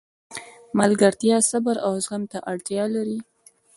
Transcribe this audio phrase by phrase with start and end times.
[0.79, 3.19] ملګرتیا صبر او زغم ته اړتیا لري.